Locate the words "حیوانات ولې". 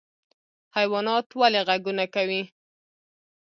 0.75-1.61